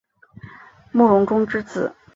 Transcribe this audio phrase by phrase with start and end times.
[0.93, 1.93] 慕容忠之子。